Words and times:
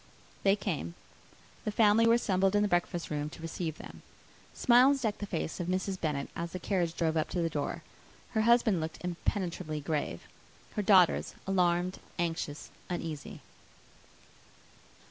They 0.41 0.55
came. 0.55 0.95
The 1.63 1.71
family 1.71 2.07
were 2.07 2.15
assembled 2.15 2.55
in 2.55 2.63
the 2.63 2.67
breakfast 2.67 3.11
room 3.11 3.29
to 3.29 3.41
receive 3.43 3.77
them. 3.77 4.01
Smiles 4.51 5.01
decked 5.03 5.19
the 5.19 5.27
face 5.27 5.59
of 5.59 5.67
Mrs. 5.67 6.01
Bennet, 6.01 6.27
as 6.35 6.53
the 6.53 6.59
carriage 6.59 6.97
drove 6.97 7.15
up 7.15 7.29
to 7.29 7.41
the 7.43 7.51
door; 7.51 7.83
her 8.31 8.41
husband 8.41 8.81
looked 8.81 8.97
impenetrably 9.03 9.79
grave; 9.79 10.21
her 10.71 10.81
daughters, 10.81 11.35
alarmed, 11.45 11.99
anxious, 12.17 12.71
uneasy. 12.89 13.41